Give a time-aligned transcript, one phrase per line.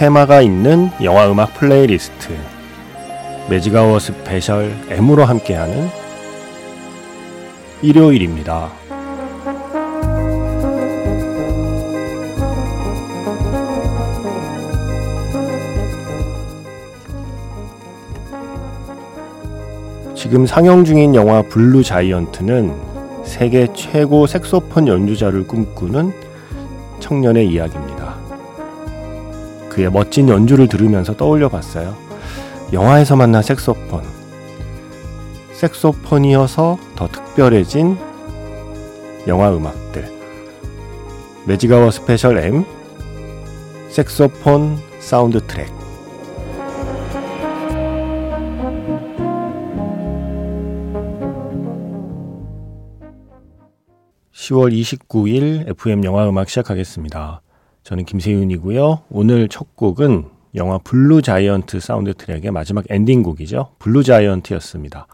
[0.00, 2.34] 테마가 있는 영화 음악 플레이리스트
[3.50, 5.90] 매직아워 스페셜 M으로 함께하는
[7.82, 8.70] 일요일입니다.
[20.14, 22.74] 지금 상영 중인 영화 블루 자이언트는
[23.26, 26.14] 세계 최고 색소폰 연주자를 꿈꾸는
[27.00, 27.89] 청년의 이야기입니다.
[29.80, 31.96] 그의 멋진 연주를 들으면서 떠올려 봤어요.
[32.70, 34.04] 영화에서 만난 색소폰.
[35.54, 37.96] 색소폰이어서 더 특별해진
[39.26, 40.06] 영화 음악들.
[41.46, 42.64] 매직아워 스페셜 M
[43.88, 45.72] 색소폰 사운드 트랙.
[54.34, 57.40] (10월 29일) FM 영화 음악 시작하겠습니다.
[57.90, 59.00] 저는 김세윤이고요.
[59.10, 63.70] 오늘 첫 곡은 영화 블루 자이언트 사운드 트랙의 마지막 엔딩 곡이죠.
[63.80, 65.08] 블루 자이언트였습니다.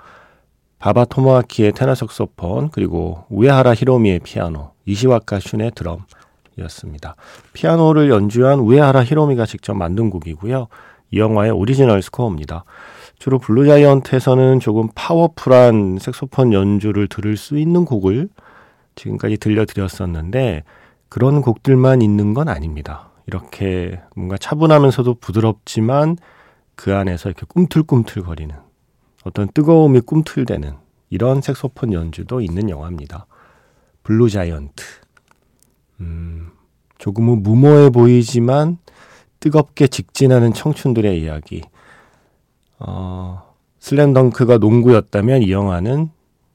[0.79, 6.01] 바바 토모아키의 테너 색소폰 그리고 우에하라 히로미의 피아노, 이시와카 슌의 드럼
[6.59, 7.17] 이었습니다.
[7.55, 10.69] 피아노를 연주한 우에하라 히로미가 직접 만든 곡이고요.
[11.13, 12.65] 이 영화의 오리지널 스코어입니다.
[13.19, 18.29] 주로 블루 자이언트에서는 조금 파워풀한 색소폰 연주를 들을 수 있는 곡을
[18.97, 20.65] 지금까지 들려드렸었는데
[21.09, 23.11] 그런 곡들만 있는 건 아닙니다.
[23.27, 26.17] 이렇게 뭔가 차분하면서도 부드럽지만
[26.75, 28.55] 그 안에서 이렇게 꿈틀꿈틀거리는
[29.25, 30.75] 어떤 뜨거움이 꿈틀대는
[31.11, 33.27] 이런 색소폰 연주도 있는 영화입니다.
[34.03, 34.85] 블루 자이언트.
[36.01, 36.51] 음,
[36.99, 38.79] 조금은 무모해 보이지만
[39.41, 41.63] 뜨겁게 직진하는 청춘들의 이야기.
[42.79, 46.11] 어, 슬램덩크가 농구였다면 이 영화는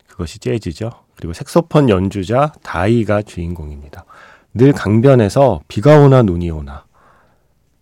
[0.08, 0.92] 그것이 재즈죠.
[1.16, 4.06] 그리고 색소폰 연주자 다이가 주인공입니다.
[4.54, 6.86] 늘 강변에서 비가 오나 눈이 오나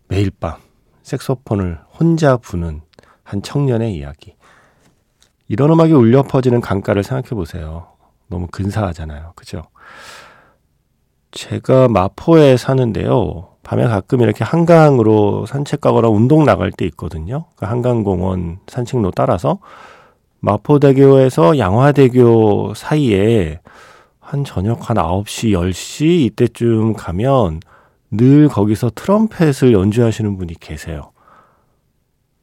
[0.07, 0.57] 매일 밤
[1.03, 2.81] 색소폰을 혼자 부는
[3.23, 4.35] 한 청년의 이야기.
[5.47, 7.87] 이런 음악이 울려 퍼지는 강가를 생각해 보세요.
[8.27, 9.33] 너무 근사하잖아요.
[9.35, 9.63] 그죠?
[11.31, 13.49] 제가 마포에 사는데요.
[13.63, 17.45] 밤에 가끔 이렇게 한강으로 산책 가거나 운동 나갈 때 있거든요.
[17.55, 19.59] 그 한강공원 산책로 따라서
[20.39, 23.59] 마포대교에서 양화대교 사이에
[24.29, 27.61] 한 저녁 한 9시, 10시 이때쯤 가면
[28.11, 31.13] 늘 거기서 트럼펫을 연주하시는 분이 계세요.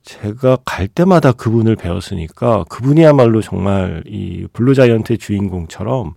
[0.03, 6.15] 제가 갈 때마다 그분을 뵀으니까 그분이야말로 정말 이 블루자이언트의 주인공처럼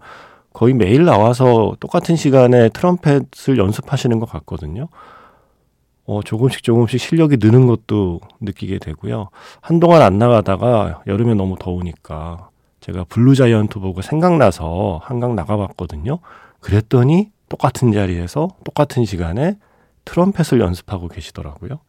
[0.54, 4.88] 거의 매일 나와서 똑같은 시간에 트럼펫을 연습하시는 것 같거든요.
[6.06, 9.30] 어, 조금씩 조금씩 실력이 느는 것도 느끼게 되고요.
[9.62, 16.20] 한동안 안 나가다가 여름에 너무 더우니까 제가 블루자이언트 보고 생각나서 한강 나가봤거든요.
[16.60, 19.58] 그랬더니 똑같은 자리에서 똑같은 시간에
[20.06, 21.80] 트럼펫을 연습하고 계시더라고요.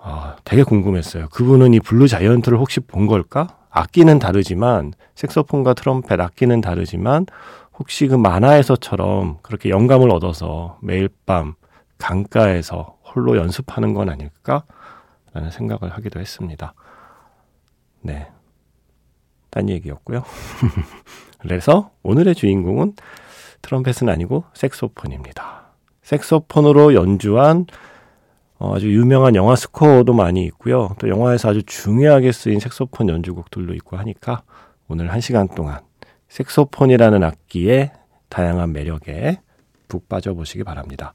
[0.00, 1.28] 아, 되게 궁금했어요.
[1.30, 3.56] 그분은 이 블루 자이언트를 혹시 본 걸까?
[3.70, 7.26] 악기는 다르지만, 색소폰과 트럼펫 악기는 다르지만,
[7.78, 11.54] 혹시 그 만화에서처럼 그렇게 영감을 얻어서 매일 밤
[11.98, 14.64] 강가에서 홀로 연습하는 건 아닐까?
[15.32, 16.74] 라는 생각을 하기도 했습니다.
[18.02, 18.30] 네.
[19.54, 20.24] 딴 얘기였고요.
[21.38, 22.94] 그래서 오늘의 주인공은
[23.62, 25.68] 트럼펫은 아니고 색소폰입니다.
[26.02, 27.66] 색소폰으로 연주한
[28.58, 30.96] 어, 아주 유명한 영화 스코어도 많이 있고요.
[30.98, 34.42] 또 영화에서 아주 중요하게 쓰인 색소폰 연주곡들도 있고 하니까
[34.88, 35.80] 오늘 한 시간 동안
[36.28, 37.92] 색소폰이라는 악기의
[38.28, 39.40] 다양한 매력에
[39.86, 41.14] 푹 빠져보시기 바랍니다.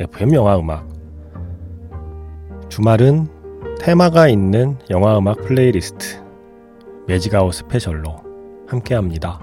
[0.00, 0.88] FM 영화 음악.
[2.68, 3.26] 주말은
[3.80, 6.22] 테마가 있는 영화 음악 플레이리스트
[7.08, 8.22] 매직아워 스페셜로
[8.68, 9.40] 함께 합니다.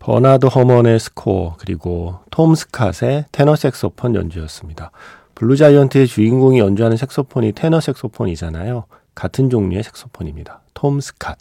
[0.00, 4.90] 버나드 허먼의 스코어 그리고 톰 스캇의 테너 색소폰 연주였습니다.
[5.34, 8.84] 블루자이언트의 주인공이 연주하는 색소폰이 테너 색소폰이잖아요.
[9.14, 10.62] 같은 종류의 색소폰입니다.
[10.74, 11.36] 톰 스캇.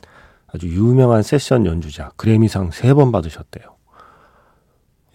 [0.53, 2.11] 아주 유명한 세션 연주자.
[2.17, 3.65] 그래미상 3번 받으셨대요.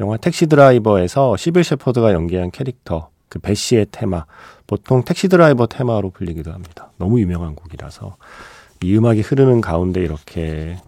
[0.01, 4.27] 영화 택시 드라이버에서 시빌 셰퍼드가 연기한 캐릭터 그 벳시의 테마
[4.67, 6.91] 보통 택시 드라이버 테마로 불리기도 합니다.
[6.99, 8.17] 너무 유명한 곡이라서
[8.83, 10.79] 이 음악이 흐르는 가운데 이렇게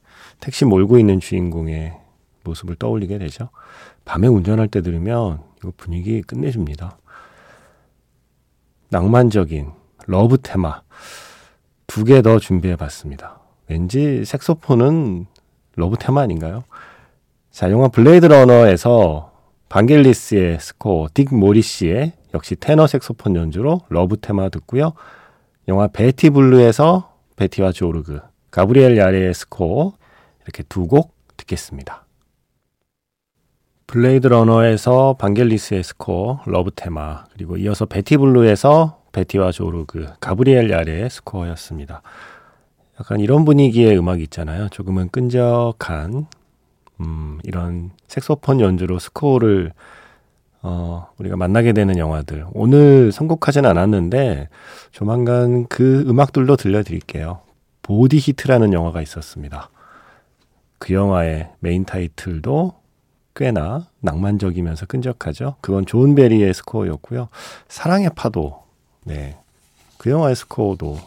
[0.40, 1.94] 택시 몰고 있는 주인공의
[2.44, 3.49] 모습을 떠올리게 되죠.
[4.05, 6.99] 밤에 운전할 때 들으면 이거 분위기 끝내줍니다.
[8.90, 9.73] 낭만적인
[10.06, 10.82] 러브 테마
[11.87, 13.40] 두 개 더 준비해 봤습니다.
[13.69, 15.26] 왠지 색소폰은
[15.76, 16.64] 러브 테마 아닌가요?
[17.50, 19.32] 자, 영화 블레이드 러너에서
[19.69, 24.93] 반겔리스의 스코어, 딕 모리시의 역시 테너 색소폰 연주로 러브 테마 듣고요.
[25.69, 28.20] 영화 베티 블루에서 베티와 조르그,
[28.50, 29.93] 가브리엘 야레의 스코어
[30.44, 32.05] 이렇게 두 곡 듣겠습니다.
[33.88, 42.02] 블레이드 러너에서 반겔리스의 스코어, 러브 테마, 그리고 이어서 베티 블루에서 베티와 조르그, 가브리엘 야레의 스코어였습니다.
[43.00, 44.69] 약간 이런 분위기의 음악 있잖아요.
[44.69, 46.26] 조금은 끈적한,
[47.00, 49.73] 음, 이런 색소폰 연주로 스코어를,
[50.61, 52.44] 어, 우리가 만나게 되는 영화들.
[52.52, 54.50] 오늘 선곡하진 않았는데,
[54.90, 57.40] 조만간 그 음악들로 들려드릴게요.
[57.81, 59.70] 보디 히트라는 영화가 있었습니다.
[60.76, 62.88] 그 영화의 메인 타이틀도
[63.38, 65.56] 꽤나 낭만적이면서 끈적하죠.
[65.61, 67.29] 그건 존 베리의 스코어였고요.
[67.69, 68.64] 사랑의 파도,
[69.05, 69.38] 네,
[69.96, 70.99] 그 영화의 스코어도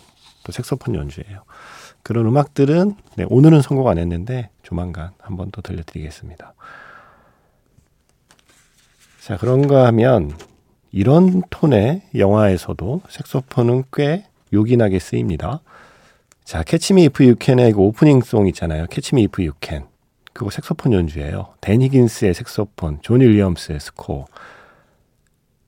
[0.44, 1.44] 또 색소폰 연주예요.
[2.04, 6.54] 그런 음악들은 네, 오늘은 선곡 안 했는데 조만간 한번 더 들려드리겠습니다.
[9.19, 10.31] 자, 그런가 하면
[10.92, 15.60] 이런 톤의 영화에서도 색소폰은 꽤 요긴하게 쓰입니다.
[16.44, 18.88] 자, 캐치미 이프 유캔의 그 오프닝 송 있잖아요.
[18.88, 19.91] 캐치미 이프 유캔.
[20.33, 21.54] 그거 색소폰 연주예요.
[21.62, 24.25] 댄 히긴스의 색소폰, 존 윌리엄스의 스코어.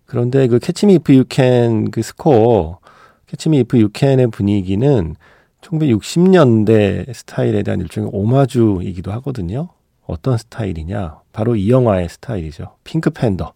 [0.06, 2.80] 그런데 그 캐치 미 이프 유캔 그 스코어,
[3.28, 5.16] 캐치 미 이프 유캔의 분위기는
[5.62, 9.70] 1960년대 스타일에 대한 일종의 오마주이기도 하거든요.
[10.06, 11.22] 어떤 스타일이냐?
[11.32, 12.76] 바로 이 영화의 스타일이죠.
[12.84, 13.54] Pink Panther.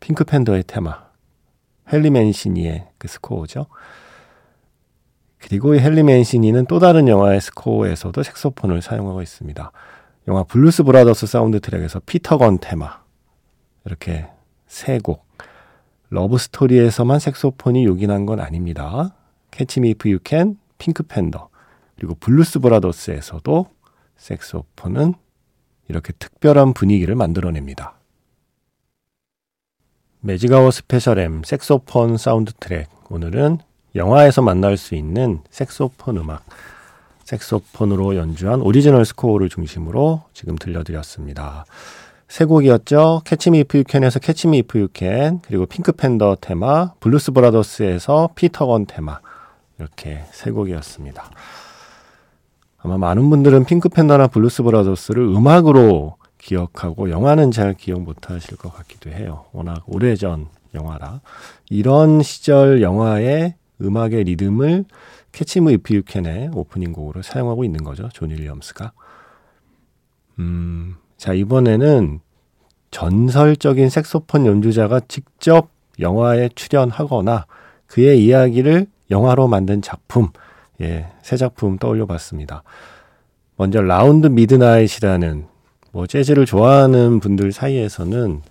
[0.00, 1.04] Pink Panther의 테마.
[1.92, 3.66] 헨리 맨시니의 그 스코어죠.
[5.38, 9.70] 그리고 이 헨리 맨시니는 또 다른 영화의 스코어에서도 색소폰을 사용하고 있습니다.
[10.26, 13.02] 영화 Blues Brothers 사운드 트랙에서 Peter Gunn Theme.
[13.84, 14.26] 이렇게
[14.66, 15.26] 세 곡.
[16.08, 19.14] 러브 스토리에서만 색소폰이 요긴한 건 아닙니다.
[19.50, 21.48] Catch Me If You Can Pink Panther
[21.96, 23.66] 그리고 Blues Brothers에서도
[24.16, 25.14] 색소폰은
[25.88, 27.98] 이렇게 특별한 분위기를 만들어냅니다.
[30.20, 32.88] Magic Hour Special M 색소폰 사운드 트랙.
[33.10, 33.58] 오늘은
[33.94, 36.44] 영화에서 만날 수 있는 색소폰 음악
[37.24, 41.64] 색소폰으로 연주한 오리지널 스코어를 중심으로 지금 들려드렸습니다.
[42.28, 43.22] 세 곡이었죠.
[43.24, 49.20] 캐치미 이프 유캔에서 캐치미 이프 유캔 그리고 Pink Panther 테마 Blues Brothers에서 Peter Gunn Theme
[49.78, 51.30] 이렇게 세 곡이었습니다.
[52.78, 58.74] 아마 많은 분들은 Pink Panther나 Blues Brothers를 음악으로 기억하고 영화는 잘 기억 못 하실 것
[58.74, 59.46] 같기도 해요.
[59.52, 61.20] 워낙 오래전 영화라.
[61.70, 64.84] 이런 시절 영화의 음악의 리듬을
[65.32, 68.08] Catch Me If You Can의 오프닝 곡으로 사용하고 있는 거죠.
[68.12, 68.92] 존 윌리엄스가.
[70.38, 72.20] 음, 자, 이번에는
[72.90, 77.46] 전설적인 색소폰 연주자가 직접 영화에 출연하거나
[77.86, 80.28] 그의 이야기를 영화로 만든 작품,
[80.80, 82.62] 예, 세 작품 떠올려 봤습니다.
[83.56, 85.46] 먼저 Round Midnight이라는
[85.92, 88.42] 뭐 재즈를 좋아하는 분들 사이에서는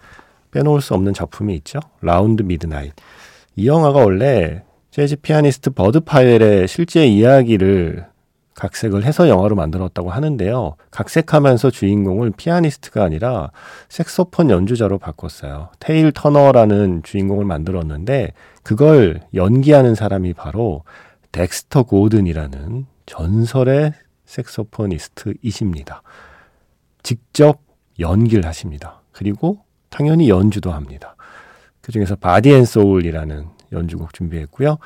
[0.52, 1.80] 빼놓을 수 없는 작품이 있죠.
[2.02, 2.94] Round Midnight.
[3.56, 4.64] 이 영화가 원래
[4.94, 8.06] 재즈 피아니스트 버드 파웰의 실제 이야기를
[8.54, 10.76] 각색을 해서 영화로 만들었다고 하는데요.
[10.92, 13.50] 각색하면서 주인공을 피아니스트가 아니라
[13.90, 15.70] 색소폰 연주자로 바꿨어요.
[15.80, 20.84] 데일 터너라는 주인공을 만들었는데 그걸 연기하는 사람이 바로
[21.32, 23.94] 덱스터 고든이라는 전설의
[24.26, 26.04] saxophonist이십니다.
[27.02, 27.62] 직접
[27.98, 29.02] 연기를 하십니다.
[29.12, 29.58] 그리고
[29.90, 31.16] 당연히 연주도 합니다.
[31.82, 34.78] 그 중에서 Body and Soul이라는 연주곡 준비했고요.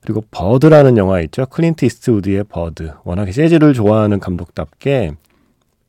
[0.00, 1.46] 그리고 Bird라는 영화 있죠.
[1.46, 2.92] 클린트 이스트우드의 Bird.
[3.04, 5.12] 워낙에 재즈를 좋아하는 감독답게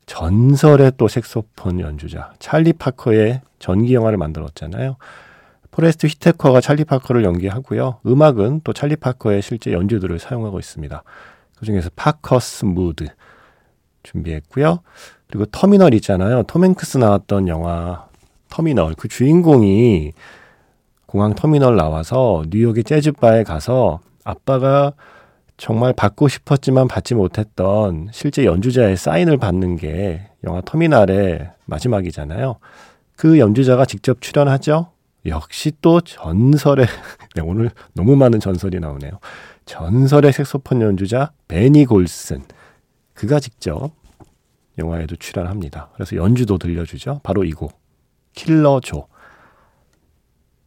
[0.06, 4.96] 전설의 또 색소폰 연주자 찰리 파커의 전기 영화를 만들었잖아요.
[5.70, 8.00] 포레스트 휘테커가 찰리 파커를 연기하고요.
[8.04, 11.02] 음악은 또 찰리 파커의 실제 연주들을 사용하고 있습니다.
[11.56, 13.06] 그 중에서 Parker's Mood
[14.02, 14.80] 준비했고요.
[15.28, 16.42] 그리고 터미널 있잖아요.
[16.44, 18.08] 톰 행크스 나왔던 영화
[18.48, 18.94] 터미널.
[18.94, 20.12] 그 주인공이
[21.10, 24.92] 공항 터미널 나와서 뉴욕의 재즈바에 가서 아빠가
[25.56, 32.58] 정말 받고 싶었지만 받지 못했던 실제 연주자의 사인을 받는 게 영화 터미널의 마지막이잖아요.
[33.16, 34.92] 그 연주자가 직접 출연하죠.
[35.26, 36.86] 역시 또 전설의
[37.34, 39.10] 네, 오늘 너무 많은 전설이 나오네요.
[39.66, 42.44] 전설의 색소폰 연주자 베니 골슨
[43.14, 43.90] 그가 직접
[44.78, 45.90] 영화에도 출연합니다.
[45.94, 47.18] 그래서 연주도 들려주죠.
[47.24, 47.80] 바로 이 곡
[48.32, 49.08] 킬러 조.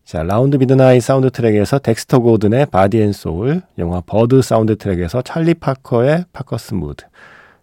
[0.03, 5.53] 자, Round Midnight 사운드 트랙에서 덱스터 고든의 Body and Soul, 영화 Bird 사운드 트랙에서 찰리
[5.53, 7.05] 파커의 Parker's Mood,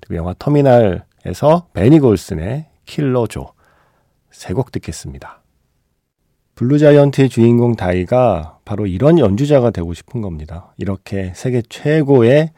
[0.00, 3.52] 그리고 영화 터미널에서 베니 골슨의 Killer Joe.
[4.30, 5.42] 세 곡 듣겠습니다.
[6.54, 10.72] Blue Giant의 주인공 다이가 바로 이런 연주자가 되고 싶은 겁니다.
[10.76, 12.52] 이렇게 세계 최고의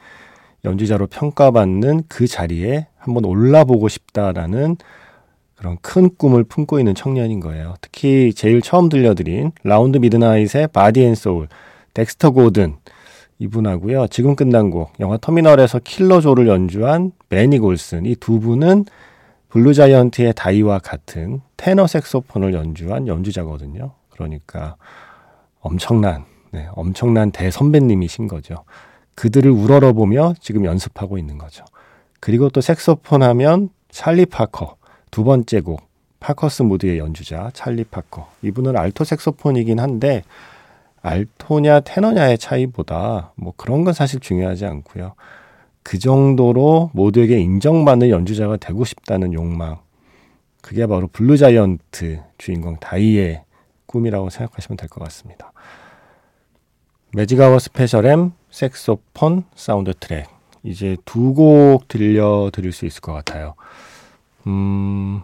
[0.65, 4.77] 연주자로 평가받는 그 자리에 한번 올라보고 싶다라는
[5.63, 7.75] 그런 큰 꿈을 품고 있는 청년인 거예요.
[7.79, 11.47] 특히 제일 처음 들려드린 Round Midnight의 Body and Soul,
[11.93, 12.75] 덱스터 고든
[13.39, 14.07] 이분하고요.
[14.07, 18.83] 지금 끝난 곡 영화 터미널에서 Killer Joe를 연주한 베니 골슨 이 두 분은
[19.47, 23.93] Blue Giant의 다이와 같은 테너 색소폰을 연주한 연주자거든요.
[24.09, 24.75] 그러니까
[25.61, 28.65] 엄청난 네, 엄청난 대선배님이신 거죠.
[29.15, 31.63] 그들을 우러러보며 지금 연습하고 있는 거죠.
[32.19, 34.75] 그리고 또 색소폰 하면 찰리 파커
[35.13, 35.83] 두 번째 곡
[36.19, 40.23] Parker's Mood의 연주자 찰리 파커 이분은 알토 색소폰이긴 한데
[41.03, 45.13] 알토냐 테너냐의 차이보다 뭐 그런 건 사실 중요하지 않고요.
[45.83, 49.77] 그 정도로 모두에게 인정받는 연주자가 되고 싶다는 욕망
[50.61, 53.43] 그게 바로 Blue Giant 주인공 다이의
[53.85, 55.51] 꿈이라고 생각하시면 될 것 같습니다.
[57.13, 60.27] Magic Hour Special M 색소폰 사운드 트랙
[60.63, 63.53] 이제 두 곡 들려드릴 수 있을 것 같아요.
[64.47, 65.21] 음,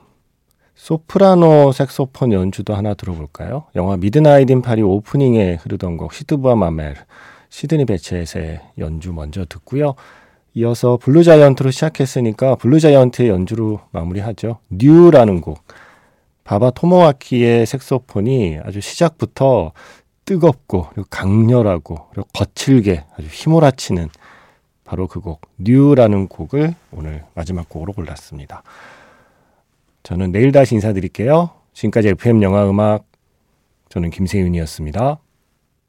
[0.76, 3.66] 소프라노 색소폰 연주도 하나 들어볼까요?
[3.76, 6.96] 영화 Midnight in Paris 오프닝에 흐르던 곡 Si tu vois ma mère
[7.50, 9.96] 시드니 베셰의 연주 먼저 듣고요.
[10.54, 14.60] 이어서 Blue Giant로 시작했으니까 Blue Giant의 연주로 마무리하죠.
[14.70, 15.62] NEW라는 곡.
[16.44, 19.72] 바바 토모아키의 색소폰이 아주 시작부터
[20.26, 24.10] 뜨겁고 그리고 강렬하고 그리고 거칠게 아주 휘몰아치는
[24.86, 28.64] 바로 그 곡 뉴라는 곡을 오늘 마지막 곡으로 골랐습니다.
[30.10, 31.52] 저는 내일 다시 인사드릴게요.
[31.74, 33.06] 지금까지 FM 영화 음악
[33.90, 35.20] 저는 김세윤이었습니다.